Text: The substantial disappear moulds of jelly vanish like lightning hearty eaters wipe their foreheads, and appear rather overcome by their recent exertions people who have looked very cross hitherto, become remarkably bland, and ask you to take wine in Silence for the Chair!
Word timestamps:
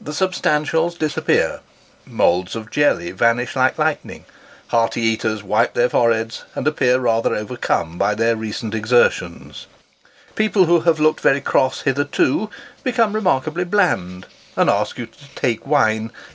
The 0.00 0.14
substantial 0.14 0.88
disappear 0.88 1.60
moulds 2.06 2.56
of 2.56 2.70
jelly 2.70 3.10
vanish 3.10 3.54
like 3.54 3.76
lightning 3.78 4.24
hearty 4.68 5.02
eaters 5.02 5.42
wipe 5.42 5.74
their 5.74 5.90
foreheads, 5.90 6.44
and 6.54 6.66
appear 6.66 6.98
rather 6.98 7.34
overcome 7.34 7.98
by 7.98 8.14
their 8.14 8.34
recent 8.34 8.74
exertions 8.74 9.66
people 10.34 10.64
who 10.64 10.80
have 10.80 11.00
looked 11.00 11.20
very 11.20 11.42
cross 11.42 11.82
hitherto, 11.82 12.48
become 12.82 13.12
remarkably 13.12 13.64
bland, 13.64 14.24
and 14.56 14.70
ask 14.70 14.96
you 14.96 15.04
to 15.04 15.28
take 15.34 15.66
wine 15.66 15.66
in 15.66 15.92
Silence 16.08 16.12
for 16.12 16.16
the 16.16 16.18
Chair! 16.20 16.26